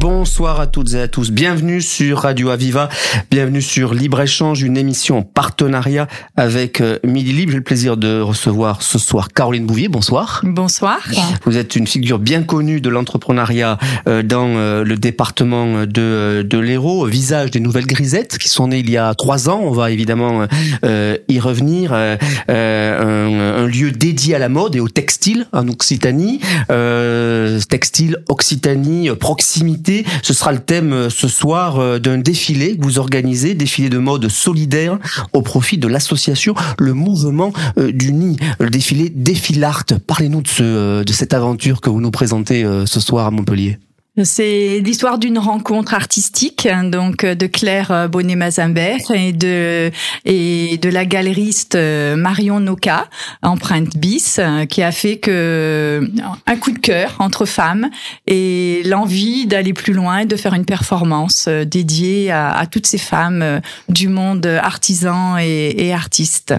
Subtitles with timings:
[0.00, 1.32] Bonsoir à toutes et à tous.
[1.32, 2.88] Bienvenue sur Radio Aviva.
[3.32, 6.06] Bienvenue sur Libre Échange, une émission en partenariat
[6.36, 7.50] avec euh, Midi Libre.
[7.50, 9.88] J'ai le plaisir de recevoir ce soir Caroline Bouvier.
[9.88, 10.40] Bonsoir.
[10.44, 11.00] Bonsoir.
[11.44, 13.76] Vous êtes une figure bien connue de l'entrepreneuriat
[14.06, 18.78] euh, dans euh, le département de, de l'Hérault, visage des nouvelles grisettes qui sont nées
[18.78, 19.62] il y a trois ans.
[19.64, 20.46] On va évidemment
[20.84, 21.92] y revenir.
[21.92, 26.38] Un, un, lieu dédié à la mode et au textile en Occitanie.
[27.68, 29.87] textile, Occitanie, proximité
[30.22, 33.98] ce sera le thème euh, ce soir euh, d'un défilé que vous organisez, défilé de
[33.98, 34.98] mode solidaire
[35.32, 38.38] au profit de l'association Le Mouvement euh, du Nid.
[38.58, 39.84] Le défilé Défilart.
[40.06, 43.78] Parlez-nous de, de cette aventure que vous nous présentez ce soir à Montpellier.
[44.24, 49.90] C'est l'histoire d'une rencontre artistique, donc de Claire Bonnet-Mazambert et de
[50.24, 53.08] et de la galeriste Marion Noca,
[53.42, 56.10] empreinte bis, qui a fait que
[56.46, 57.90] un coup de cœur entre femmes
[58.26, 63.60] et l'envie d'aller plus loin, de faire une performance dédiée à, à toutes ces femmes
[63.88, 66.54] du monde artisan et, et artiste.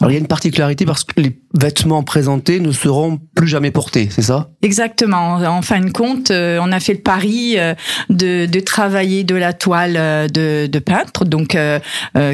[0.00, 3.70] Alors il y a une particularité parce que les vêtements présentés ne seront plus jamais
[3.70, 4.50] portés, c'est ça?
[4.62, 5.34] Exactement.
[5.34, 7.74] En fin de compte, euh, on a fait le pari euh,
[8.08, 11.24] de, de travailler de la toile euh, de, de peintre.
[11.24, 11.56] Donc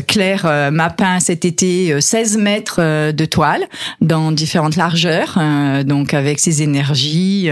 [0.07, 3.65] Claire m'a peint cet été 16 mètres de toile
[4.01, 5.39] dans différentes largeurs,
[5.85, 7.51] donc avec ses énergies,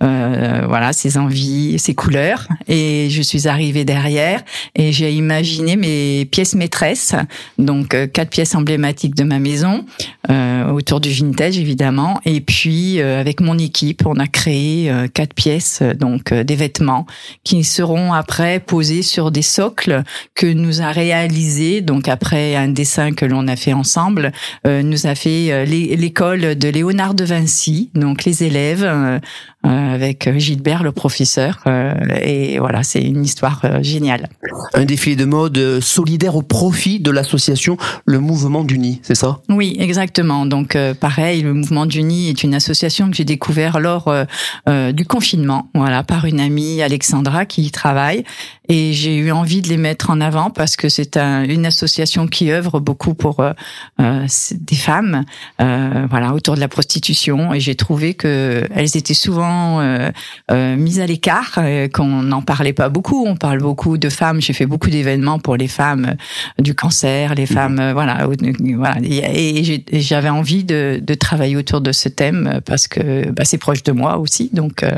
[0.00, 2.48] voilà, ses envies, ses couleurs.
[2.68, 4.42] Et je suis arrivée derrière
[4.74, 7.14] et j'ai imaginé mes pièces maîtresses,
[7.58, 9.84] donc quatre pièces emblématiques de ma maison,
[10.30, 12.20] euh, autour du vintage évidemment.
[12.24, 17.06] Et puis euh, avec mon équipe, on a créé euh, quatre pièces, donc des vêtements
[17.42, 21.80] qui seront après posés sur des socles que nous a réalisé.
[21.80, 24.32] Donc après un dessin que l'on a fait ensemble,
[24.66, 27.90] nous a fait l'école de Léonard de Vinci.
[27.94, 28.88] Donc les élèves
[29.62, 31.64] avec Gilbert le professeur.
[32.20, 34.28] et voilà, c'est une histoire géniale.
[34.74, 39.40] Un défilé de mode solidaire au profit de l'association Le Mouvement du Nid, c'est ça?
[39.48, 40.46] Oui, exactement.
[40.46, 44.24] Donc euh, pareil, le mouvement du Nid est une association que j'ai découvert lors euh,
[44.68, 48.24] euh, du confinement, voilà, par une amie Alexandra qui y travaille
[48.68, 52.50] et j'ai eu envie de les mettre en avant parce que c'est une association qui
[52.50, 53.44] œuvre beaucoup pour
[53.98, 55.24] des femmes,
[55.58, 59.82] voilà, autour de la prostitution et j'ai trouvé que elles étaient souvent
[60.50, 61.58] mises à l'écart,
[61.92, 63.26] qu'on n'en parlait pas beaucoup.
[63.26, 64.40] On parle beaucoup de femmes.
[64.40, 66.16] J'ai fait beaucoup d'événements pour les femmes
[66.58, 68.26] du cancer, les femmes, voilà,
[68.76, 70.73] voilà et, j'avais envie de,
[71.20, 74.50] travailler autour de ce thème parce que bah, c'est proche de moi aussi.
[74.52, 74.90] Donc euh.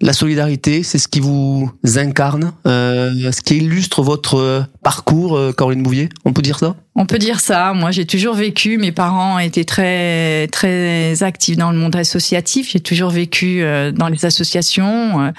[0.00, 5.82] la solidarité, c'est ce qui vous incarne, euh, ce qui illustre votre parcours, euh, Caroline
[5.82, 6.08] Bouvier.
[6.24, 6.76] On peut dire ça?
[6.96, 7.72] On peut dire ça.
[7.72, 8.76] Moi, j'ai toujours vécu.
[8.76, 12.70] Mes parents étaient très très actifs dans le monde associatif.
[12.72, 15.20] J'ai toujours vécu euh, dans les associations.
[15.20, 15.30] Euh,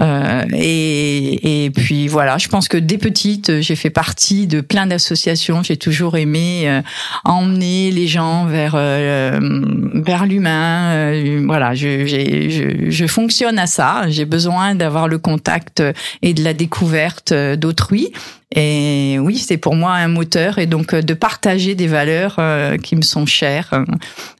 [0.00, 2.38] euh, et, et puis voilà.
[2.38, 5.62] Je pense que dès petite, j'ai fait partie de plein d'associations.
[5.62, 6.80] J'ai toujours aimé
[7.24, 11.12] emmener les gens vers vers l'humain.
[11.46, 11.74] voilà.
[11.74, 14.04] Je, je, je fonctionne à ça.
[14.08, 15.82] J'ai besoin d'avoir le contact
[16.22, 18.12] et de la découverte d'autrui.
[18.58, 22.78] Et oui, c'est pour moi un moteur et donc euh, de partager des valeurs euh,
[22.78, 23.84] qui me sont chères, euh,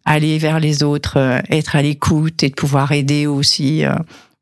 [0.07, 1.19] aller vers les autres,
[1.51, 3.85] être à l'écoute et de pouvoir aider aussi.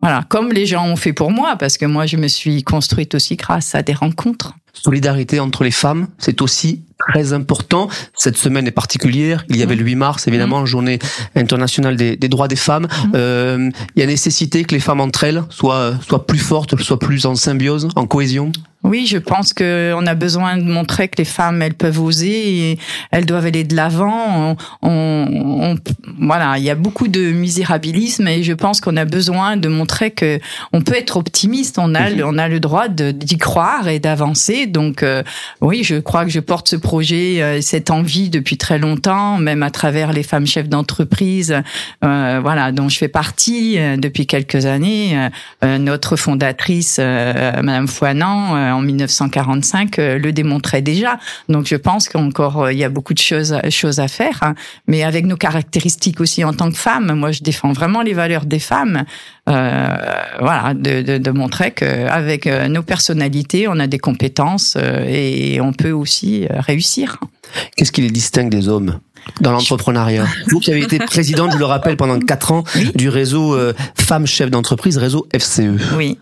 [0.00, 3.14] Voilà, comme les gens ont fait pour moi, parce que moi je me suis construite
[3.16, 4.54] aussi grâce à des rencontres.
[4.74, 7.88] Solidarité entre les femmes, c'est aussi très important.
[8.14, 9.44] Cette semaine est particulière.
[9.48, 10.66] Il y avait le 8 mars, évidemment, mmh.
[10.66, 10.98] journée
[11.34, 12.84] internationale des, des droits des femmes.
[12.84, 13.12] Mmh.
[13.14, 16.98] Euh, il y a nécessité que les femmes entre elles soient, soient plus fortes, soient
[16.98, 18.52] plus en symbiose, en cohésion.
[18.84, 22.70] Oui, je pense que on a besoin de montrer que les femmes, elles peuvent oser,
[22.72, 22.78] et
[23.12, 24.56] elles doivent aller de l'avant.
[24.82, 25.76] On, on,
[26.20, 30.10] voilà, il y a beaucoup de misérabilisme et je pense qu'on a besoin de montrer
[30.10, 30.38] que
[30.74, 31.78] on peut être optimiste.
[31.78, 32.22] On a, mmh.
[32.26, 34.63] on a le droit d'y croire et d'avancer.
[34.66, 35.22] Donc, euh,
[35.60, 39.62] oui, je crois que je porte ce projet, euh, cette envie depuis très longtemps, même
[39.62, 41.62] à travers les femmes chefs d'entreprise,
[42.04, 45.28] euh, voilà, dont je fais partie euh, depuis quelques années.
[45.62, 51.18] notre fondatrice, Madame Foinan, en 1945, le démontrait déjà.
[51.48, 54.54] Donc je pense qu'encore il y a beaucoup de choses, choses à faire, hein.
[54.86, 57.12] mais avec nos caractéristiques aussi en tant que femme.
[57.14, 59.04] Moi, je défends vraiment les valeurs des femmes.
[59.46, 64.76] Voilà, de, de, de montrer qu'avec nos personnalités, on a des compétences
[65.06, 67.18] et on peut aussi réussir.
[67.76, 69.00] Qu'est-ce qui les distingue des hommes
[69.40, 70.26] dans l'entrepreneuriat?
[70.48, 72.64] Vous qui avez été présidente, je le rappelle, pendant quatre ans
[72.94, 75.94] du réseau euh, Femmes Chefs d'entreprise, réseau FCE.
[75.96, 76.18] Oui.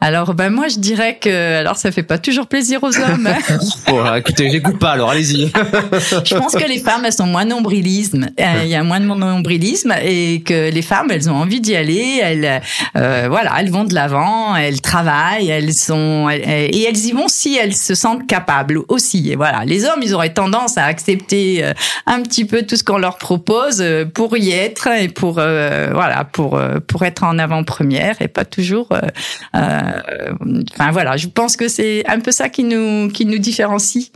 [0.00, 3.28] Alors ben moi je dirais que alors ça fait pas toujours plaisir aux hommes.
[3.88, 5.46] Bon, écoutez, j'écoute pas alors allez-y.
[5.46, 9.06] je pense que les femmes elles sont moins nombrilisme, euh, il y a moins de
[9.06, 12.60] nombrilisme et que les femmes elles ont envie d'y aller, elles
[12.96, 17.56] euh, voilà, elles vont de l'avant, elles travaillent, elles sont et elles y vont si
[17.56, 19.30] elles se sentent capables aussi.
[19.30, 21.72] Et voilà, les hommes ils auraient tendance à accepter euh,
[22.06, 23.84] un petit peu tout ce qu'on leur propose
[24.14, 29.00] pour y être et pour voilà, pour pour être en avant-première et pas toujours euh,
[30.72, 34.10] enfin voilà, je pense que c'est un peu ça qui nous qui nous différencie.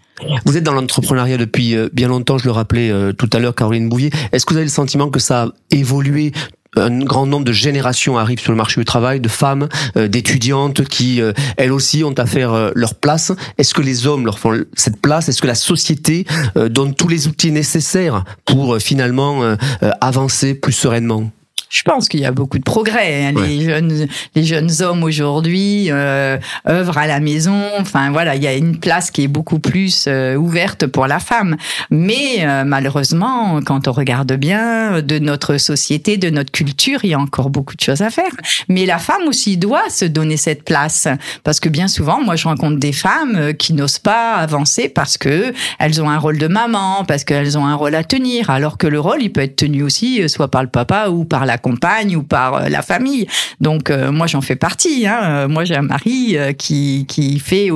[0.44, 3.54] Vous êtes dans l'entrepreneuriat depuis euh, bien longtemps, je le rappelais euh, tout à l'heure,
[3.54, 4.10] Caroline Bouvier.
[4.32, 6.32] Est-ce que vous avez le sentiment que ça a évolué?
[6.76, 11.20] Un grand nombre de générations arrivent sur le marché du travail, de femmes, d'étudiantes qui,
[11.56, 13.32] elles aussi, ont à faire leur place.
[13.58, 15.28] Est-ce que les hommes leur font cette place?
[15.28, 19.56] Est-ce que la société donne tous les outils nécessaires pour finalement
[20.00, 21.32] avancer plus sereinement?
[21.70, 23.26] Je pense qu'il y a beaucoup de progrès.
[23.26, 23.32] Hein.
[23.46, 26.36] Les jeunes, les jeunes hommes aujourd'hui euh,
[26.68, 27.62] œuvrent à la maison.
[27.78, 31.20] Enfin voilà, il y a une place qui est beaucoup plus euh, ouverte pour la
[31.20, 31.56] femme.
[31.90, 37.14] Mais euh, malheureusement, quand on regarde bien de notre société, de notre culture, il y
[37.14, 38.32] a encore beaucoup de choses à faire.
[38.68, 41.06] Mais la femme aussi doit se donner cette place
[41.44, 45.16] parce que bien souvent, moi, je rencontre des femmes euh, qui n'osent pas avancer parce
[45.16, 48.76] que elles ont un rôle de maman, parce qu'elles ont un rôle à tenir, alors
[48.76, 51.58] que le rôle, il peut être tenu aussi soit par le papa ou par la
[51.60, 53.26] compagne ou par euh, la famille.
[53.60, 55.06] Donc euh, moi j'en fais partie.
[55.06, 55.20] Hein.
[55.22, 57.68] Euh, moi j'ai un mari qui qui fait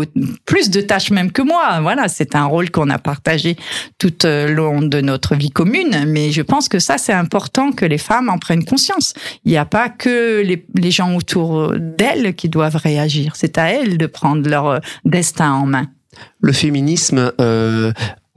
[0.45, 1.81] plus de tâches même que moi.
[1.81, 3.57] Voilà, c'est un rôle qu'on a partagé
[3.99, 6.05] tout au long de notre vie commune.
[6.07, 9.15] Mais je pense que ça c'est important que les femmes en prennent conscience.
[9.45, 13.35] Il n'y a pas que les, les gens autour d'elles qui doivent réagir.
[13.37, 15.87] C'est à elles de prendre leur destin en main.
[16.41, 17.33] Le féminisme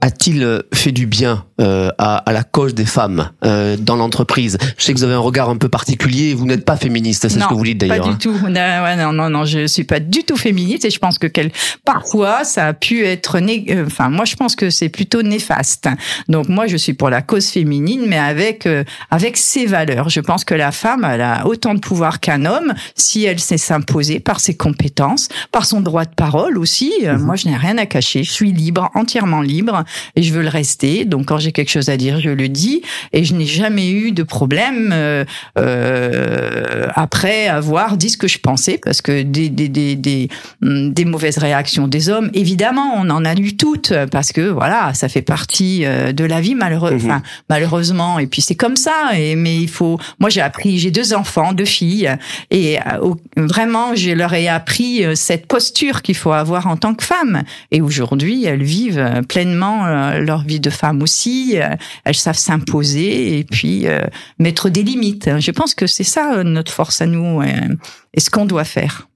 [0.00, 4.56] a-t-il fait du bien euh, à, à, la cause des femmes euh, dans l'entreprise?
[4.76, 6.34] Je sais que vous avez un regard un peu particulier.
[6.34, 7.98] Vous n'êtes pas féministe, c'est ce que vous dites d'ailleurs.
[7.98, 8.18] Pas du hein.
[8.20, 8.48] tout.
[8.48, 11.50] Non, non, non, je suis pas du tout féministe et je pense que quel,
[11.84, 13.40] parfois ça a pu être.
[13.40, 13.66] Né...
[13.70, 15.88] Euh, enfin, moi, je pense que c'est plutôt néfaste.
[16.28, 20.10] Donc moi, je suis pour la cause féminine, mais avec euh, avec ses valeurs.
[20.10, 23.58] Je pense que la femme elle a autant de pouvoir qu'un homme si elle sait
[23.58, 26.92] s'imposer par ses compétences, par son droit de parole aussi.
[27.02, 27.18] Mhm.
[27.18, 28.22] Moi, je n'ai rien à cacher.
[28.22, 29.82] Je suis libre, entièrement libre
[30.16, 31.04] et je veux le rester.
[31.04, 32.82] Donc quand j'ai quelque chose à dire, je le dis
[33.12, 35.24] et je n'ai jamais eu de problème euh,
[35.58, 40.28] euh, après avoir dit ce que je pensais parce que des des des des,
[40.62, 44.94] hum, des mauvaises réactions des hommes, évidemment, on en a eu toutes parce que voilà,
[44.94, 47.22] ça fait partie euh, de la vie malheureux, mhm.
[47.48, 51.14] malheureusement et puis c'est comme ça et mais il faut moi j'ai appris, j'ai deux
[51.14, 52.10] enfants, deux filles
[52.50, 57.04] et euh, vraiment je leur ai appris cette posture qu'il faut avoir en tant que
[57.04, 61.54] femme et aujourd'hui elles vivent pleinement euh, leur vie de femme aussi.
[61.56, 64.02] Euh, elles savent s'imposer et puis euh,
[64.38, 65.30] mettre des limites.
[65.38, 69.08] Je pense que c'est ça notre force à nous et ce qu'on doit faire.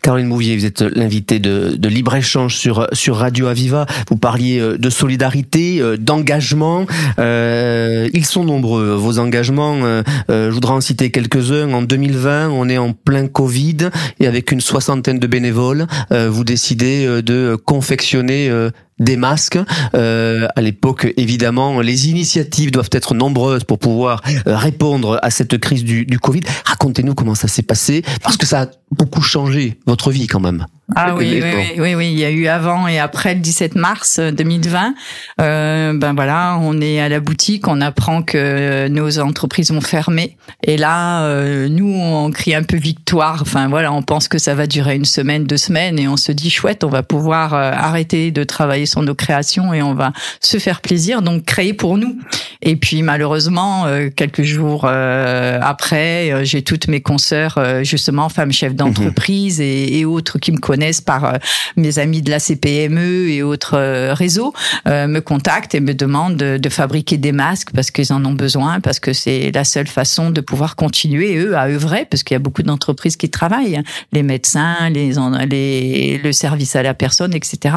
[0.00, 3.86] Caroline Mouvier, vous êtes l'invitée de, de libre-échange sur, sur Radio Aviva.
[4.08, 6.86] Vous parliez de solidarité, d'engagement.
[7.18, 10.02] Euh, ils sont nombreux, vos engagements.
[10.28, 11.72] je voudrais en citer quelques-uns.
[11.72, 17.22] En 2020, on est en plein Covid et avec une soixantaine de bénévoles, vous décidez
[17.22, 18.50] de confectionner
[18.98, 19.58] des masques.
[19.94, 25.58] Euh, à l'époque, évidemment, les initiatives doivent être nombreuses pour pouvoir euh, répondre à cette
[25.58, 26.42] crise du, du Covid.
[26.64, 30.66] Racontez-nous comment ça s'est passé, parce que ça a beaucoup changé votre vie quand même.
[30.94, 34.20] Ah oui, oui, oui, oui, il y a eu avant et après le 17 mars
[34.20, 34.94] 2020.
[35.40, 40.36] Euh, ben voilà, on est à la boutique, on apprend que nos entreprises ont fermé.
[40.64, 43.38] Et là, euh, nous, on crie un peu victoire.
[43.42, 46.32] Enfin voilà, on pense que ça va durer une semaine, deux semaines, et on se
[46.32, 50.12] dit chouette, on va pouvoir euh, arrêter de travailler sur nos créations et on va
[50.40, 52.18] se faire plaisir, donc créer pour nous.
[52.60, 58.74] Et puis malheureusement, euh, quelques jours euh, après, j'ai toutes mes consoeurs, justement, femmes chefs
[58.74, 60.71] d'entreprise et, et autres qui me connaissent
[61.04, 61.32] par euh,
[61.76, 64.52] mes amis de la CPME et autres euh, réseaux,
[64.86, 68.80] euh, me contactent et me demandent de, fabriquer des masques parce qu'ils en ont besoin,
[68.80, 72.36] parce que c'est la seule façon de pouvoir continuer eux à œuvrer, parce qu'il y
[72.36, 73.82] a beaucoup d'entreprises qui travaillent, hein.
[74.12, 75.12] les médecins, les,
[75.50, 77.76] les le service à la personne, etc.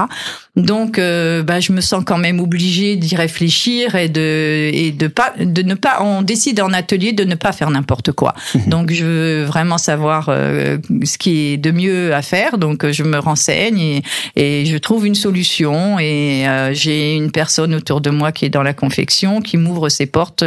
[0.56, 5.34] Donc, bah, je me sens quand même obligée d'y réfléchir et de et de pas
[5.38, 5.98] de ne pas.
[6.02, 8.34] On décide en atelier de ne pas faire n'importe quoi.
[8.54, 8.70] Mmh.
[8.70, 12.58] Donc, je veux vraiment savoir ce qui est de mieux à faire.
[12.58, 14.04] Donc, Je me renseigne et,
[14.36, 18.63] et je trouve une solution et j'ai une personne autour de moi qui est dans
[18.63, 20.44] la confection, qui m'ouvre ses portes,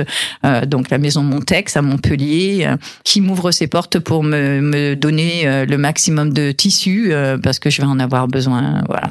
[0.66, 2.68] donc la maison Montex à Montpellier,
[3.04, 7.82] qui m'ouvre ses portes pour me, me donner le maximum de tissus parce que je
[7.82, 9.10] vais en avoir besoin, voilà,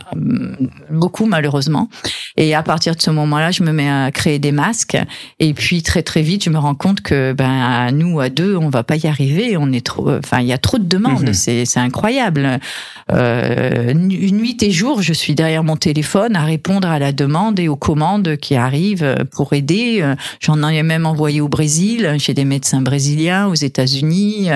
[0.89, 1.89] beaucoup malheureusement.
[2.36, 4.98] Et à partir de ce moment-là, je me mets à créer des masques.
[5.39, 8.69] Et puis très très vite, je me rends compte que ben nous à deux, on
[8.69, 9.57] va pas y arriver.
[9.57, 11.27] On est trop, enfin il y a trop de demandes.
[11.27, 11.34] Mhm.
[11.34, 12.60] C'est incroyable.
[13.17, 17.67] Euh, nuit et jour, je suis derrière mon téléphone à répondre à la demande et
[17.67, 20.03] aux commandes qui arrivent pour aider.
[20.39, 24.50] J'en ai même envoyé au Brésil, chez des médecins brésiliens, aux États-Unis.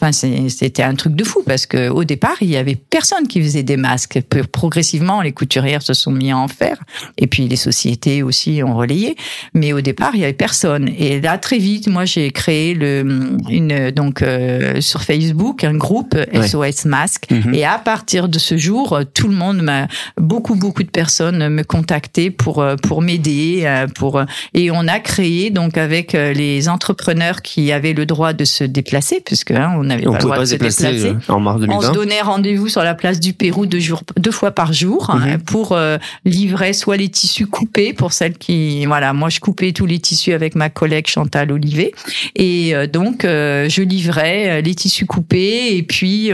[0.00, 3.40] Enfin c'était un truc de fou parce que au départ, il y avait personne qui
[3.40, 4.20] faisait des masques.
[4.52, 6.78] Progressivement, les couturières se sont mis à en faire
[7.16, 9.16] et puis les sociétés aussi ont relayé.
[9.54, 10.88] Mais au départ, il y avait personne.
[10.98, 16.16] Et là, très vite, moi, j'ai créé le, une, donc, euh, sur Facebook, un groupe
[16.32, 17.26] SOS Masque.
[17.30, 17.54] Mhm.
[17.54, 19.86] Et à partir de ce jour, tout le monde m'a,
[20.16, 24.22] beaucoup, beaucoup de personnes me contactaient pour, euh, pour m'aider, euh, pour,
[24.54, 29.22] et on a créé, donc, avec les entrepreneurs qui avaient le droit de se déplacer,
[29.24, 31.14] puisque, hein, on avait pas le droit de se déplacer.
[31.28, 31.76] En mars 2020.
[31.76, 35.10] On se donnait rendez-vous sur la place du Pérou deux jours, deux fois par jour,
[35.10, 35.38] hein, mhm.
[35.40, 35.78] pour
[36.24, 40.32] livrer soit les tissus coupés pour celles qui, voilà, moi je coupais tous les tissus
[40.32, 41.92] avec ma collègue Chantal Olivet,
[42.36, 46.30] et euh, donc euh, je livrais euh, les tissus coupés et puis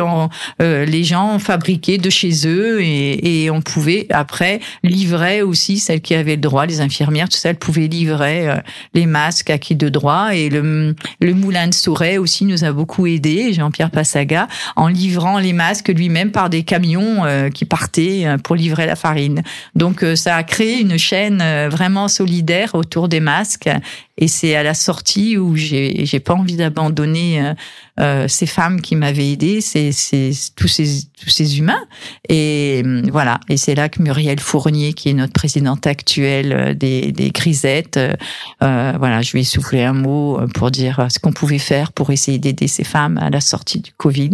[0.61, 6.37] les gens fabriquaient de chez eux et, on pouvait après livrer aussi celles qui avaient
[6.37, 8.49] le droit, les infirmières, tout ça, elles pouvaient livrer
[8.94, 13.52] les masques acquis de droit et le, moulin de Sauret aussi nous a beaucoup aidé,
[13.52, 18.97] Jean-Pierre Passaga, en livrant les masques lui-même par des camions qui partaient pour livrer la
[18.97, 19.42] farine.
[19.75, 23.71] Donc ça a créé une chaîne euh, vraiment solidaire autour des masques.
[24.18, 27.54] Et c'est à la sortie où j'ai j'ai pas envie d'abandonner euh,
[28.00, 31.83] euh, ces femmes qui m'avaient aidé, c'est c'est tous ces tous ces humains.
[32.28, 33.40] Et voilà.
[33.49, 37.99] Et c'est là que Muriel Fournier, qui est notre présidente actuelle des des Grisettes,
[38.61, 42.38] voilà, je lui ai soufflé un mot pour dire ce qu'on pouvait faire pour essayer
[42.38, 44.30] d'aider ces femmes à la sortie du Covid.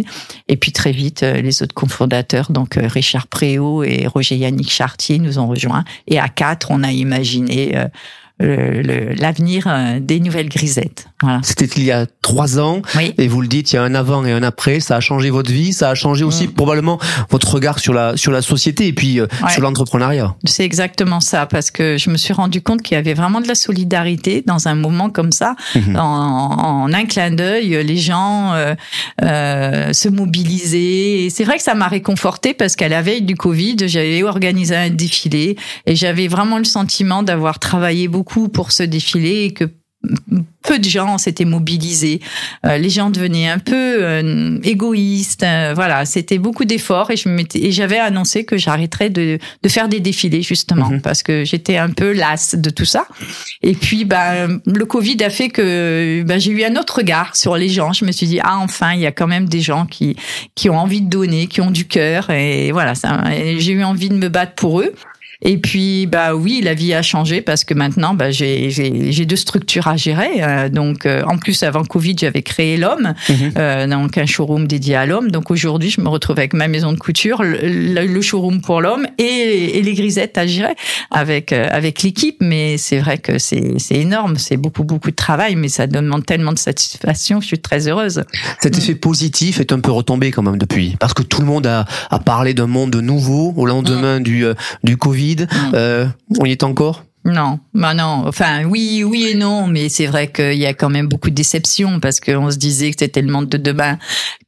[0.49, 5.39] Et puis très vite, les autres cofondateurs, donc Richard Préau et Roger Yannick Chartier, nous
[5.39, 5.85] ont rejoints.
[6.07, 7.89] Et à quatre, on a imaginé euh,
[8.41, 11.07] l'avenir euh, des nouvelles grisettes.
[11.23, 11.41] Voilà.
[11.43, 12.81] C'était il y a trois ans,
[13.19, 14.81] et vous le dites, il y a un avant et un après.
[14.81, 16.53] Ça a changé votre vie, ça a changé aussi mm.
[16.53, 20.35] probablement votre regard sur la sur la société et puis euh, sur l'entrepreneuriat.
[20.45, 23.49] C'est exactement ça, parce que je me suis rendu compte qu'il y avait vraiment de
[23.49, 25.57] la solidarité dans un moment comme ça.
[25.75, 25.97] Mhm.
[25.97, 28.75] En, en, un clin d'œil, les gens euh,
[29.23, 31.25] euh, se mobilisaient.
[31.25, 34.75] Et c'est vrai que ça m'a réconforté parce qu'à la veille du Covid, j'avais organisé
[34.77, 35.57] un défilé
[35.87, 39.71] et j'avais vraiment le sentiment d'avoir travaillé beaucoup pour ce défilé et que
[40.63, 42.21] peu de gens s'étaient mobilisés.
[42.65, 45.43] Euh, les gens devenaient un peu euh, égoïstes.
[45.43, 49.89] Euh, voilà, c'était beaucoup d'efforts et je et j'avais annoncé que j'arrêterais de, de faire
[49.89, 51.01] des défilés justement mhm.
[51.01, 53.07] parce que j'étais un peu lasse de tout ça.
[53.63, 57.57] Et puis, bah, le Covid a fait que bah, j'ai eu un autre regard sur
[57.57, 57.93] les gens.
[57.93, 60.17] Je me suis dit ah enfin, il y a quand même des gens qui
[60.55, 63.23] qui ont envie de donner, qui ont du cœur et voilà, ça.
[63.59, 64.95] J'ai eu envie de me battre pour eux.
[65.43, 69.37] Et puis, bah oui, la vie a changé parce que maintenant, bah, j'ai, j'ai, deux
[69.37, 70.43] structures à gérer.
[70.43, 73.53] Euh, donc, euh, en plus, avant Covid, j'avais créé l'homme, mhm.
[73.57, 75.31] euh, donc un showroom dédié à l'homme.
[75.31, 79.79] Donc aujourd'hui, je me retrouve avec ma maison de couture, le, showroom pour l'homme et,
[79.79, 80.75] et, les grisettes à gérer
[81.11, 82.37] avec avec l'équipe.
[82.41, 86.27] Mais c'est vrai que c'est, c'est énorme, c'est beaucoup beaucoup de travail, mais ça demande
[86.27, 87.41] tellement de satisfaction.
[87.41, 88.25] Je suis très heureuse.
[88.61, 91.67] Cet effet positif est un peu retombé quand même depuis, parce que tout le monde
[91.67, 94.23] a, a parlé d'un monde nouveau au lendemain mm.
[94.23, 94.45] du
[94.85, 95.30] du Covid
[95.75, 96.07] Euh,
[96.39, 97.05] on y est encore?
[97.25, 98.25] Non, bah non.
[98.27, 101.35] Enfin, oui, oui et non, mais c'est vrai qu'il y a quand même beaucoup de
[101.35, 103.99] déceptions parce qu'on se disait que c'était le monde de demain,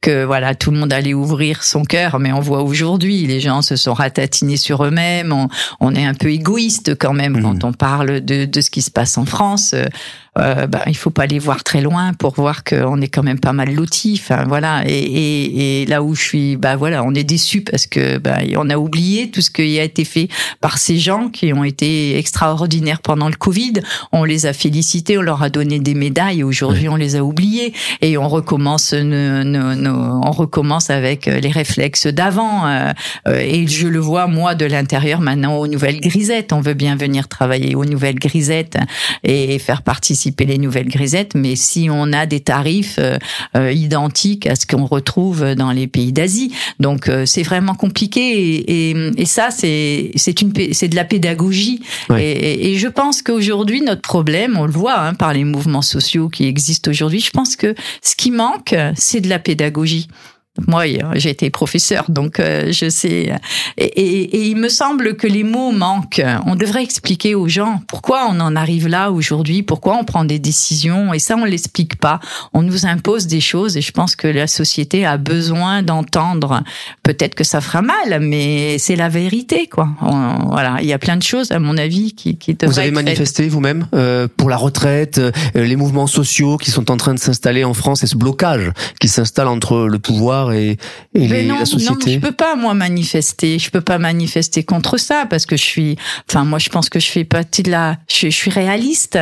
[0.01, 3.61] que voilà, tout le monde allait ouvrir son cœur, mais on voit aujourd'hui, les gens
[3.61, 5.31] se sont ratatinés sur eux-mêmes.
[5.79, 7.41] On, est un peu égoïste quand même mm.
[7.43, 9.75] quand on parle de, de ce qui se passe en France
[10.39, 13.39] euh, bah, il faut pas aller voir très loin pour voir qu'on est quand même
[13.39, 14.19] pas mal lotis.
[14.19, 14.83] Enfin voilà.
[14.87, 18.37] Et, et, et, là où je suis, bah voilà, on est déçu parce que bah,
[18.57, 22.17] on a oublié tout ce qui a été fait par ces gens qui ont été
[22.17, 23.73] extraordinaires pendant le Covid.
[24.11, 26.43] On les a félicités, on leur a donné des médailles.
[26.43, 31.51] Aujourd'hui, on les a oubliés et on recommence, nos, nos, nos, on recommence avec les
[31.51, 32.65] réflexes d'avant.
[32.65, 32.91] Euh,
[33.27, 36.53] et je le vois moi de l'intérieur maintenant aux nouvelles grisettes.
[36.53, 38.77] On veut bien venir travailler aux nouvelles grisettes
[39.23, 43.17] et faire participer les nouvelles grisettes, mais si on a des tarifs euh,
[43.55, 48.21] euh, identiques à ce qu'on retrouve dans les pays d'Asie, donc euh, c'est vraiment compliqué
[48.21, 51.81] et, et, ça c'est c'est une c'est de la pédagogie.
[52.17, 56.29] Et, et, je pense qu'aujourd'hui notre problème, on le voit hein, par les mouvements sociaux
[56.29, 60.07] qui existent aujourd'hui, je pense que ce qui manque c'est de la pédagogie
[60.67, 60.83] Moi,
[61.15, 63.33] j'ai été professeur, donc euh, je sais.
[63.77, 66.21] Et, et, et, il me semble que les mots manquent.
[66.45, 70.37] On devrait expliquer aux gens pourquoi on en arrive là aujourd'hui, pourquoi on prend des
[70.37, 72.19] décisions, et ça, on l'explique pas.
[72.53, 76.61] On nous impose des choses, et je pense que la société a besoin d'entendre.
[77.01, 79.89] Peut-être que ça fera mal, mais c'est la vérité, quoi.
[80.01, 83.47] voilà, il y a plein de choses, à mon avis, qui, qui Vous avez manifesté
[83.47, 87.63] vous-même euh, pour la retraite, euh, les mouvements sociaux qui sont en train de s'installer
[87.63, 90.77] en France et ce blocage qui s'installe entre le pouvoir et,
[91.13, 91.91] et non, la société.
[91.93, 93.59] Non, je peux pas moi manifester.
[93.59, 95.97] Je peux pas manifester contre ça parce que je suis.
[96.29, 97.97] Enfin, moi, je pense que je fais partie de la.
[98.09, 99.19] Je, suis réaliste.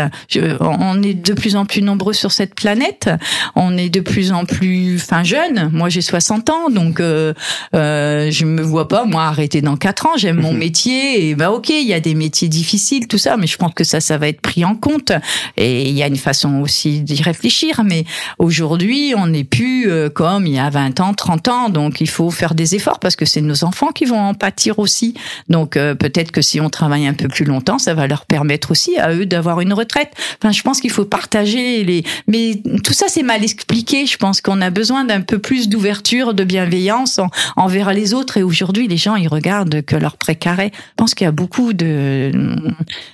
[0.59, 3.09] on est de plus en plus nombreux sur cette planète.
[3.55, 5.69] On est de plus en plus, enfin, jeunes.
[5.73, 7.33] Moi, j'ai 60 ans, donc euh,
[7.75, 10.17] euh, je me vois pas moi arrêter dans 4 ans.
[10.17, 10.59] J'aime mon mhm.
[10.59, 13.73] métier et bah ok, il y a des métiers difficiles, tout ça, mais je pense
[13.73, 15.11] que ça, ça va être pris en compte.
[15.57, 17.81] Et il y a une façon aussi d'y réfléchir.
[17.83, 18.05] Mais
[18.39, 22.09] aujourd'hui, on n'est plus euh, comme il y a 20 ans 30 ans, donc il
[22.09, 25.13] faut faire des efforts parce que c'est nos enfants qui vont en pâtir aussi.
[25.49, 28.71] Donc euh, peut-être que si on travaille un peu plus longtemps, ça va leur permettre
[28.71, 30.13] aussi à eux d'avoir une retraite.
[30.41, 32.03] Enfin, je pense qu'il faut partager les.
[32.27, 34.05] Mais tout ça c'est mal expliqué.
[34.05, 37.19] Je pense qu'on a besoin d'un peu plus d'ouverture, de bienveillance
[37.55, 38.37] envers les autres.
[38.37, 40.71] Et aujourd'hui, les gens ils regardent que leur précaré.
[40.73, 42.31] Je pense qu'il y a beaucoup de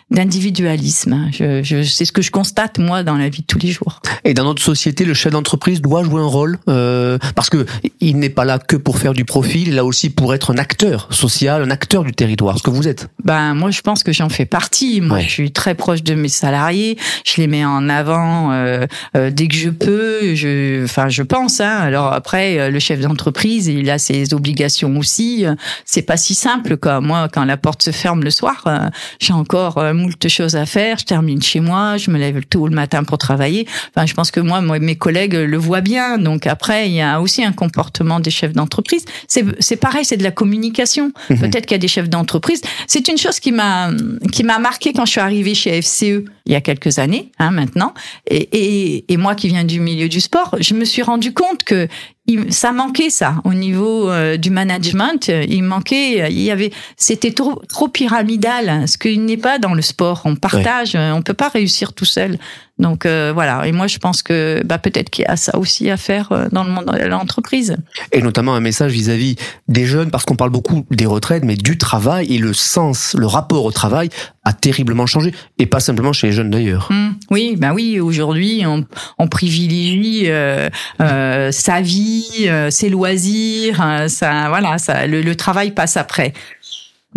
[0.10, 1.30] d'individualisme.
[1.32, 4.02] Je, je c'est ce que je constate moi dans la vie de tous les jours.
[4.24, 7.66] Et dans notre société, le chef d'entreprise doit jouer un rôle euh, parce que
[8.00, 10.54] il n'est pas là que pour faire du profit, il est là aussi pour être
[10.54, 13.10] un acteur social, un acteur du territoire, ce que vous êtes.
[13.24, 15.02] Ben moi je pense que j'en fais partie.
[15.02, 18.86] Moi je suis très proche de mes salariés, je les mets en avant euh,
[19.16, 20.36] euh, dès que je peux.
[20.36, 21.60] Je, enfin je pense.
[21.60, 21.78] Hein.
[21.80, 25.46] Alors après euh, le chef d'entreprise il a ses obligations aussi.
[25.86, 27.02] C'est pas si simple quoi.
[27.02, 28.64] Moi quand la porte se ferme le soir,
[29.20, 30.98] j'ai encore moult choses à faire.
[31.00, 33.68] Je termine chez moi, je me lève tôt le matin pour travailler.
[33.96, 36.18] Enfin je pense que moi, moi mes collègues le voient bien.
[36.18, 39.06] Donc après il y a aussi un comportement des chefs d'entreprise.
[39.28, 41.12] C'est pareil, c'est de la communication.
[41.30, 41.40] Mhm.
[41.40, 42.62] Peut-être qu'il y a des chefs d'entreprise.
[42.88, 43.92] C'est une chose qui m'a
[44.32, 47.52] qui m'a marqué quand je suis arrivée chez FCE il y a quelques années, hein,
[47.52, 47.94] maintenant.
[48.26, 51.64] Et, et, et moi qui viens du milieu du sport, je me suis rendu compte
[51.64, 51.90] que
[52.50, 55.28] ça manquait ça au niveau euh, du management.
[55.28, 59.82] Il manquait, il y avait, c'était trop, trop pyramidal, ce qui n'est pas dans le
[59.82, 60.22] sport.
[60.26, 62.38] On partage, on peut pas réussir tout seul.
[62.80, 63.66] Donc euh, voilà.
[63.66, 66.48] Et moi, je pense que bah, peut-être qu'il y a ça aussi à faire euh,
[66.52, 67.76] dans le monde de l'entreprise.
[68.12, 69.36] Et notamment un message vis-à-vis
[69.68, 73.26] des jeunes, parce qu'on parle beaucoup des retraites, mais du travail et le sens, le
[73.26, 74.10] rapport au travail
[74.44, 76.88] a terriblement changé, et pas simplement chez les jeunes d'ailleurs.
[76.90, 77.10] Mmh.
[77.32, 78.00] oui, ben oui.
[78.00, 78.86] Aujourd'hui, on,
[79.18, 80.70] on, privilégie euh,
[81.02, 86.34] euh, sa vie, ses loisirs, ça, voilà, ça, le, le travail passe après.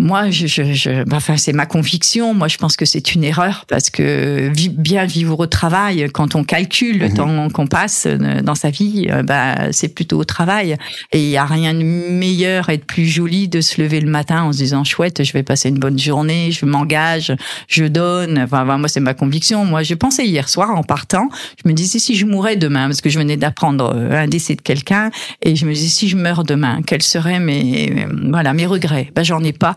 [0.01, 2.33] Moi, je, je, je bah, enfin, c'est ma conviction.
[2.33, 6.43] Moi, je pense que c'est une erreur parce que bien vivre au travail, quand on
[6.43, 7.15] calcule le mhm.
[7.15, 10.77] temps qu'on passe euh, dans sa vie, bah, c'est plutôt au travail.
[11.13, 14.11] Et il y a rien de meilleur et de plus joli de se lever le
[14.11, 17.35] matin en se disant chouette, je vais passer une bonne journée, je m'engage,
[17.69, 18.39] je donne.
[18.39, 19.67] Enfin, moi, c'est ma conviction.
[19.67, 21.29] Moi, j'ai pensé hier soir en partant,
[21.63, 24.55] je me disais si je mourais demain, parce que je venais d'apprendre euh, un décès
[24.55, 25.11] de quelqu'un,
[25.43, 29.11] et je me disais si je meurs demain, quels seraient mes, voilà, mes regrets?
[29.15, 29.77] Ben, j'en ai pas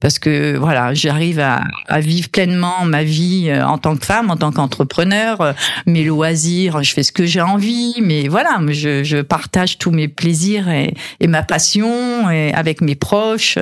[0.00, 4.30] parce que voilà, j'arrive à, à, vivre pleinement ma vie euh, en tant que femme,
[4.30, 5.52] en tant qu'entrepreneur, euh,
[5.86, 10.08] mes loisirs, je fais ce que j'ai envie, mais voilà, je, je, partage tous mes
[10.08, 13.58] plaisirs et, et, ma passion et avec mes proches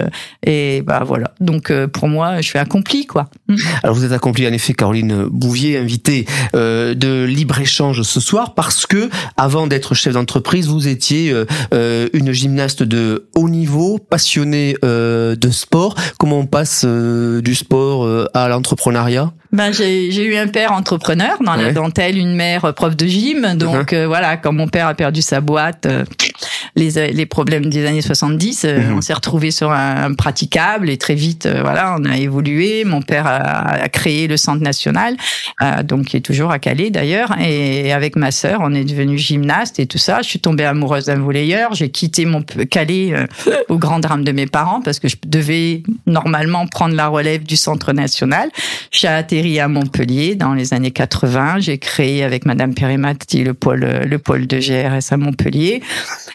[0.46, 1.32] et bah voilà.
[1.40, 3.28] Donc euh, pour moi, je suis accomplie quoi.
[3.82, 8.54] Alors vous êtes accomplie en effet, Caroline Bouvier, invitée euh, de libre échange ce soir
[8.54, 11.32] parce que avant d'être chef d'entreprise, vous étiez
[11.72, 15.94] euh, une gymnaste de haut niveau, passionnée de sport
[16.32, 21.54] on passe euh, du sport euh, à l'entrepreneuriat ben, j'ai eu un père entrepreneur dans
[21.54, 23.54] la dentelle, une mère prof de gym.
[23.56, 23.96] Donc uh-huh.
[23.96, 25.88] euh, voilà, quand mon père a perdu sa boîte,
[26.76, 28.92] les, les problèmes des années 70, uh-huh.
[28.92, 32.84] on s'est retrouvé sur un, praticable et très vite, voilà, on a évolué.
[32.84, 35.16] Mon père a, a créé le centre national,
[35.84, 37.34] donc qui est toujours à Calais d'ailleurs.
[37.40, 40.20] Et avec ma sœur, on est devenu gymnaste et tout ça.
[40.22, 41.74] Je suis tombée amoureuse d'un volleyeur.
[41.74, 43.14] J'ai quitté mon Calais
[43.68, 47.56] au grand drame de mes parents parce que je devais normalement prendre la relève du
[47.56, 48.50] Centre national.
[48.90, 51.60] J'ai atterri à Montpellier dans les années 80.
[51.60, 55.80] J'ai créé avec Madame Périmati le pôle, le pôle de GRS à Montpellier.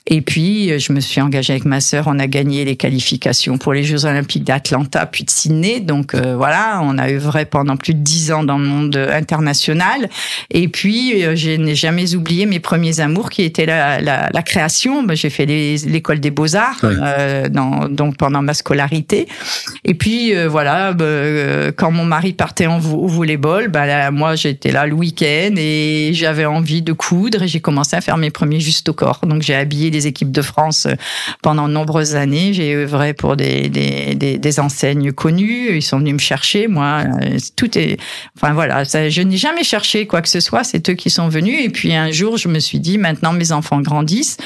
[0.07, 2.05] Et puis, je me suis engagée avec ma sœur.
[2.07, 5.81] On a gagné les qualifications pour les Jeux Olympiques d'Atlanta puis de Sydney.
[5.81, 10.09] Donc euh, voilà, on a œuvré pendant plus de dix ans dans le monde international.
[10.51, 14.41] Et puis, euh, je n'ai jamais oublié mes premiers amours qui étaient la, la, la
[14.43, 15.03] création.
[15.03, 19.27] Ben, j'ai fait l'école des beaux-arts euh, donc pendant ma scolarité.
[19.83, 24.12] Et puis euh, voilà, bah, euh, quand mon mari partait en au volleyball, bah, là,
[24.12, 28.17] moi j'étais là le week-end et j'avais envie de coudre et j'ai commencé à faire
[28.17, 29.21] mes premiers juste au corps.
[29.23, 30.88] Donc j'ai habillé les équipes de France
[31.41, 32.53] pendant de nombreuses années.
[32.53, 35.75] J'ai œuvré pour des, des, des, des, enseignes connues.
[35.75, 36.67] Ils sont venus me chercher.
[36.67, 37.03] Moi,
[37.56, 37.97] tout est,
[38.38, 40.63] enfin voilà, ça, je n'ai jamais cherché quoi que ce soit.
[40.63, 41.60] C'est eux qui sont venus.
[41.63, 44.38] Et puis un jour, je me suis dit, maintenant mes enfants grandissent.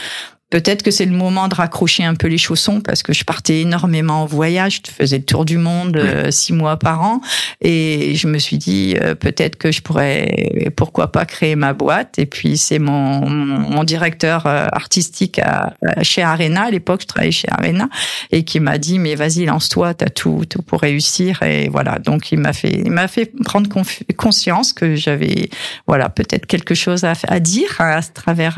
[0.49, 3.62] Peut-être que c'est le moment de raccrocher un peu les chaussons parce que je partais
[3.62, 7.19] énormément en voyage, je faisais le tour du monde euh, six mois par an.
[7.60, 12.17] Et je me suis dit euh, peut-être que je pourrais, pourquoi pas créer ma boîte.
[12.17, 16.63] Et puis c'est mon, mon, directeur euh, artistique à, chez Arena.
[16.63, 17.89] À l'époque, je travaillais chez Arena
[18.31, 21.43] et qui m'a dit mais vas-y lance-toi, t'as tout, tout pour réussir.
[21.43, 21.99] Et voilà.
[21.99, 23.69] Donc il m'a fait, il m'a fait prendre
[24.15, 25.49] conscience que j'avais
[25.88, 28.55] voilà peut-être quelque chose à, à dire à, à travers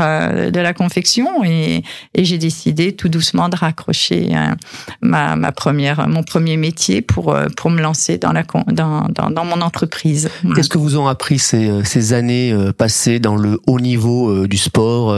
[0.52, 1.44] de la confection.
[1.44, 1.79] Et
[2.14, 4.56] et, j'ai décidé tout doucement de raccrocher euh,
[5.02, 9.30] ma, ma, première, mon premier métier pour, euh, pour me lancer dans, la, dans, dans,
[9.30, 10.30] dans mon entreprise.
[10.56, 14.58] Qu'est-ce que vous ont appris ces, euh, ces années passées dans le haut niveau du
[14.58, 15.16] sport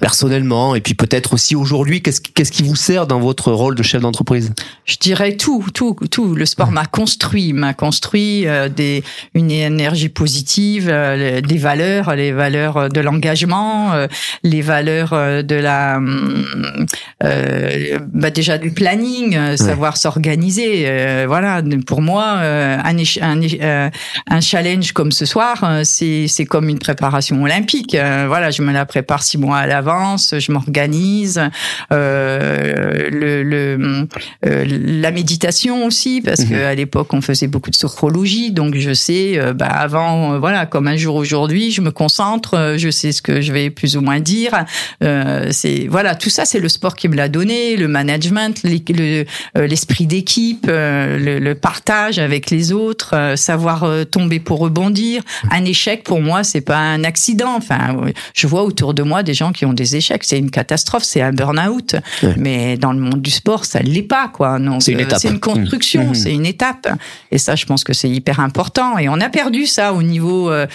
[0.00, 2.02] personnellement et puis peut-être aussi aujourd'hui?
[2.02, 4.52] Qu'est-ce qu'est-ce qui vous sert dans votre rôle de chef d'entreprise?
[4.84, 6.34] Je dirais tout, tout, tout.
[6.34, 9.02] Le sport m'a construit, m'a construit des,
[9.34, 13.92] une énergie positive, des valeurs, les valeurs de l'engagement,
[14.42, 16.00] les valeurs de la
[17.22, 20.84] euh, bah déjà du planning, euh, savoir s'organiser.
[20.86, 23.90] Euh, voilà, pour moi, un, un,
[24.30, 27.96] un, challenge comme ce soir, c'est c'est comme une préparation olympique.
[28.26, 31.40] voilà, je me la prépare six mois à l'avance, je m'organise.
[31.90, 34.06] le, le
[34.42, 36.48] la méditation aussi, parce mhm.
[36.48, 40.88] que à l'époque on faisait beaucoup de sophrologie, donc je sais, bah avant, voilà, comme
[40.88, 44.20] un jour aujourd'hui, je me concentre, je sais ce que je vais plus ou moins
[44.20, 44.64] dire.
[45.00, 50.06] c'est voilà, tout ça, c'est le sport qui me l'a donné, le management, euh, l'esprit
[50.08, 55.22] d'équipe, euh, le, partage avec les autres, euh, savoir tomber pour rebondir.
[55.52, 57.54] Un échec, pour moi, c'est pas un accident.
[57.54, 57.96] Enfin,
[58.34, 60.24] je vois autour de moi des gens qui ont des échecs.
[60.24, 61.94] C'est une catastrophe, c'est un burn-out.
[62.38, 64.58] Mais dans le monde du sport, ça l'est pas, quoi.
[64.80, 65.20] C'est une étape.
[65.20, 66.14] C'est une construction, mmh.
[66.16, 66.88] c'est une étape.
[67.30, 68.98] Et ça, je pense que c'est hyper important.
[68.98, 70.50] Et on a perdu ça au niveau.
[70.50, 70.66] Euh,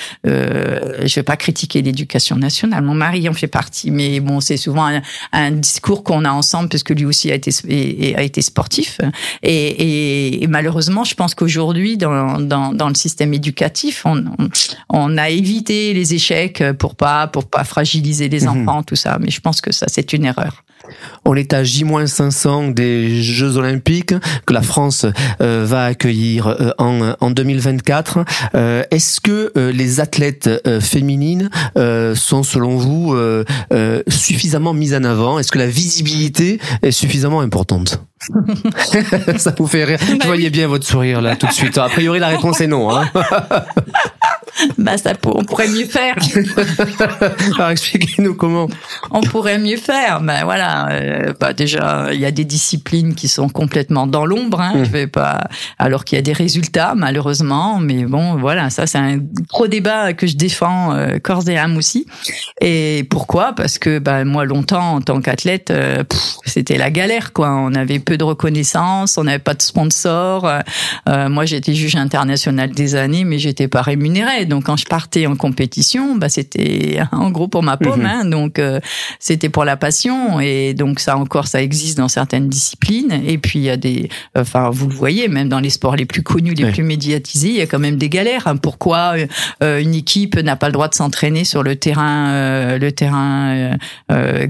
[1.04, 2.86] je vais pas critiquer l'éducation nationale.
[2.86, 6.70] Mon mari en fait partie, mais bon, c'est souvent un, un discours qu'on a ensemble,
[6.70, 7.52] puisque lui aussi a été,
[8.16, 9.00] a été sportif.
[9.44, 14.24] Et, et, malheureusement, je pense qu'aujourd'hui, dans, dans, dans, le système éducatif, on,
[14.90, 18.68] on, a évité les échecs pour pas, pour pas fragiliser les mhm.
[18.68, 19.18] enfants, tout ça.
[19.20, 20.64] Mais je pense que ça, c'est une erreur.
[21.26, 24.14] On est à J-500 des Jeux Olympiques
[24.46, 25.06] que la France
[25.42, 28.26] euh, va accueillir euh, en, en 2024.
[28.56, 31.50] Euh, est-ce que les athlètes féminines
[32.16, 33.16] sont, selon vous,
[34.08, 35.40] suffisamment mises en avant?
[35.40, 38.02] Est-ce que la visibilité est suffisamment importante?
[39.38, 40.00] Ça vous fait rire.
[40.06, 41.78] Je bah voyais bien votre sourire là tout de suite.
[41.78, 42.96] A priori, la réponse est non.
[42.96, 43.10] Hein
[44.78, 46.16] bah ça on pourrait mieux faire.
[47.56, 48.68] Alors expliquez-nous comment.
[49.12, 50.22] On pourrait mieux faire.
[50.22, 54.62] Ben voilà, euh, bah déjà il y a des disciplines qui sont complètement dans l'ombre.
[54.62, 58.88] Hein, Je vais pas, alors qu'il y a des résultats malheureusement, mais bon voilà, ça
[58.88, 59.18] c'est un
[59.50, 62.06] gros débat que je défends euh, corps et âme aussi.
[62.62, 63.54] Et pourquoi?
[63.54, 66.04] Parce que bah moi longtemps en tant qu'athlète, euh,
[66.46, 67.52] c'était la galère quoi.
[67.52, 70.50] On avait peu de reconnaissance, on n'avait pas de sponsor.
[71.08, 75.28] Euh, moi j'étais juge international des années, mais j'étais pas rémunérée donc quand je partais
[75.28, 78.06] en compétition, bah c'était en gros pour ma paume, mhm.
[78.06, 78.80] hein, donc euh,
[79.20, 83.22] c'était pour la passion et donc ça encore ça existe dans certaines disciplines.
[83.26, 86.06] Et puis il y a des, enfin vous le voyez même dans les sports les
[86.06, 88.48] plus connus, les plus médiatisés, il y a quand même des galères.
[88.48, 88.58] Hein.
[88.58, 89.16] Pourquoi
[89.64, 93.78] euh, une équipe n'a pas le droit de s'entraîner sur le terrain, euh, le terrain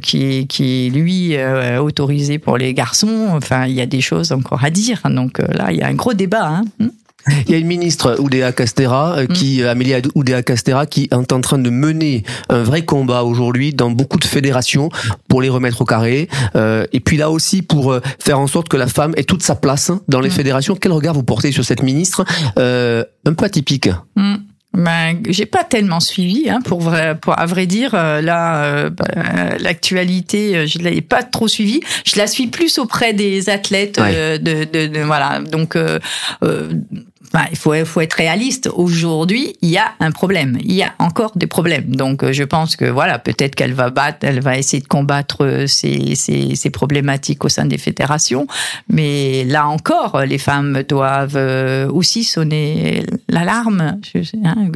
[0.02, 1.36] qui qui lui
[1.80, 3.28] autorisé pour les garçons?
[3.32, 5.02] Enfin il y a des choses encore à dire.
[5.06, 6.48] Donc là il y a un gros débat.
[6.48, 6.90] Hein.
[7.28, 9.68] Il y a une ministre, Oudéa Castera, euh, qui, mm.
[9.68, 14.18] Amélie Oudéa Castera, qui est en train de mener un vrai combat aujourd'hui dans beaucoup
[14.18, 14.90] de fédérations
[15.28, 16.30] pour les remettre au carré.
[16.56, 19.44] Euh, et puis là aussi pour euh, faire en sorte que la femme ait toute
[19.44, 20.34] sa place dans les mm.
[20.34, 20.76] fédérations.
[20.76, 23.90] Quel regard vous portez sur cette ministre un peu atypique?
[24.16, 24.36] Mm.
[24.74, 27.94] Ben, j'ai pas tellement suivi, hein, pour vrai, pour à vrai dire.
[27.94, 31.82] là, ben, l'actualité, je l'ai pas trop suivie.
[32.06, 35.40] Je la suis plus auprès des athlètes, de, de, de, voilà.
[35.40, 35.76] Donc,
[37.52, 38.70] il faut, faut être réaliste.
[38.74, 40.58] Aujourd'hui, il y a un problème.
[40.62, 41.96] Il y a encore des problèmes.
[41.96, 45.46] Donc, euh, je pense que voilà, peut-être qu'elle va battre, elle va essayer de combattre
[45.46, 48.48] euh, ces, problématiques au sein des fédérations.
[48.90, 54.00] Mais là encore, les femmes doivent euh, aussi sonner l'alarme.
[54.44, 54.72] Hein,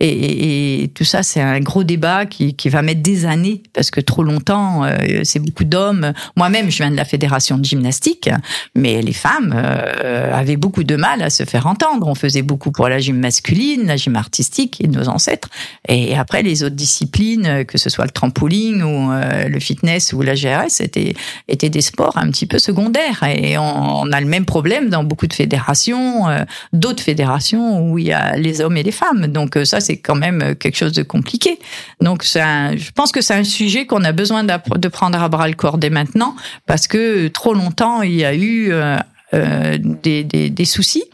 [0.00, 3.90] et, et, tout ça, c'est un gros débat qui, qui va mettre des années parce
[3.90, 4.82] que trop longtemps,
[5.24, 6.12] c'est beaucoup d'hommes.
[6.36, 8.30] Moi-même, je viens de la fédération de gymnastique,
[8.74, 12.88] mais les femmes avaient beaucoup de mal à se faire entendre On faisait beaucoup pour
[12.88, 15.48] la gym masculine, la gym artistique et nos ancêtres.
[15.88, 20.22] Et après, les autres disciplines, que ce soit le trampoline ou euh, le fitness ou
[20.22, 21.14] la GRS, étaient,
[21.48, 23.22] étaient des sports un petit peu secondaires.
[23.22, 28.06] Et on, a le même problème dans beaucoup de fédérations, euh, d'autres fédérations où il
[28.06, 29.26] y a les hommes et les femmes.
[29.26, 31.58] Donc ça, c'est quand même quelque chose de compliqué.
[32.00, 35.54] Donc je pense que c'est un sujet qu'on a besoin de prendre à bras le
[35.54, 36.34] corps dès maintenant
[36.66, 38.96] parce que trop longtemps, il y a eu euh,
[39.34, 41.04] euh, des, soucis.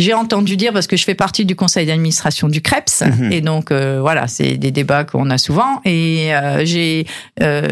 [0.00, 3.32] J'ai entendu dire parce que je fais partie du conseil d'administration du CREPS mhm.
[3.32, 7.06] et donc euh, voilà, c'est des débats qu'on a souvent et euh, j'ai
[7.42, 7.68] euh,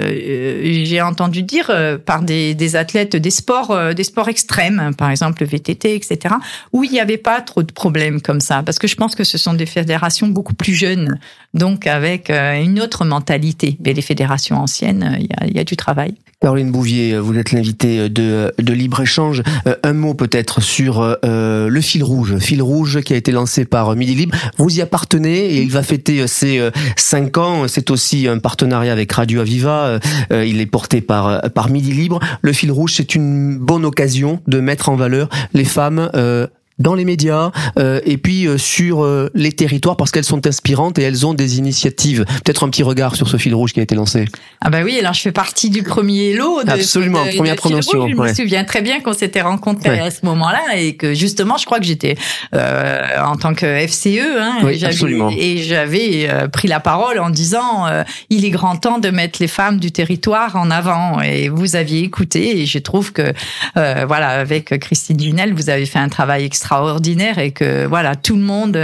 [0.84, 1.72] j'ai entendu dire
[2.04, 6.34] par des, des, athlètes des sports des sports extrêmes, par exemple le VTT, etc.,
[6.74, 9.24] où il n'y avait pas trop de problèmes comme ça parce que je pense que
[9.24, 11.18] ce sont des fédérations beaucoup plus jeunes,
[11.54, 13.78] donc avec une autre mentalité.
[13.82, 16.14] Mais les fédérations anciennes, il y a, y a du travail.
[16.40, 19.42] Caroline Bouvier, vous êtes l'invitée de, de Libre Échange.
[19.82, 24.14] Un mot peut-être sur le fil rouge, fil rouge qui a été lancé par Midi
[24.14, 24.36] Libre.
[24.56, 27.66] Vous y appartenez et il va fêter ses euh, cinq ans.
[27.68, 29.98] C'est aussi un partenariat avec Radio Aviva.
[30.32, 32.20] Euh, il est porté par par Midi Libre.
[32.42, 36.46] Le fil rouge, c'est une bonne occasion de mettre en valeur les femmes euh,
[36.78, 40.98] dans les médias euh, et puis euh, sur euh, les territoires parce qu'elles sont inspirantes
[40.98, 42.24] et elles ont des initiatives.
[42.44, 44.26] Peut-être un petit regard sur ce fil rouge qui a été lancé.
[44.60, 46.62] Ah bah oui, alors je fais partie du premier lot.
[46.62, 48.08] De, Absolument, première promotion.
[48.08, 51.64] Je me souviens très bien qu'on s'était rencontrés à ce moment-là et que justement, je
[51.64, 52.16] crois que j'étais
[52.52, 55.30] en tant que FCE, hein, oui, absolument.
[55.30, 57.86] et j'avais pris la parole en disant
[58.30, 62.02] il est grand temps de mettre les femmes du territoire en avant et vous aviez
[62.02, 63.32] écouté et je trouve que
[63.74, 68.36] voilà avec Christine Junel, vous avez fait un travail extra extraordinaire et que voilà tout
[68.36, 68.76] le monde,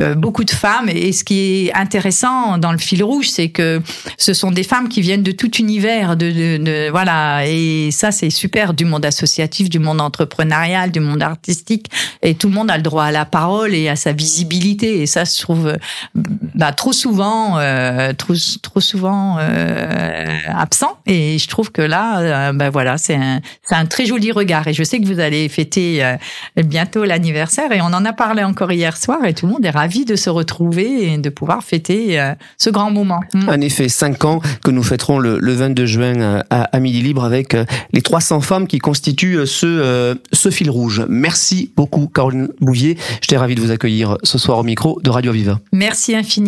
[0.00, 0.88] euh, beaucoup de femmes.
[0.88, 3.80] Et ce qui est intéressant dans le fil rouge, c'est que
[4.16, 7.46] ce sont des femmes qui viennent de tout univers, de, de, voilà.
[7.46, 11.86] Et ça, c'est super du monde associatif, du monde entrepreneurial, du monde artistique.
[12.22, 15.00] Et tout le monde a le droit à la parole et à sa visibilité.
[15.02, 15.72] Et ça se trouve
[16.58, 20.98] bah, trop souvent, euh, trop, trop souvent euh, absent.
[21.06, 24.68] Et je trouve que là, bah, voilà, c'est un, c'est un très joli regard.
[24.68, 26.16] Et je sais que vous allez fêter
[26.56, 27.32] bientôt l'année
[27.70, 30.16] et on en a parlé encore hier soir et tout le monde est ravi de
[30.16, 33.20] se retrouver et de pouvoir fêter euh, ce grand moment.
[33.34, 33.48] Mm.
[33.48, 37.54] En effet, cinq ans que nous fêterons le, 22 juin euh, à, Midi Libre avec
[37.54, 41.04] euh, les 300 femmes qui constituent ce, ce fil rouge.
[41.08, 42.96] Merci beaucoup Caroline Bouvier.
[43.20, 45.60] J'étais ravi de vous accueillir ce soir au micro de Radio Viva.
[45.72, 46.47] Merci infiniment,